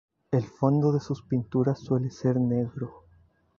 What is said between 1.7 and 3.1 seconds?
suele ser negro.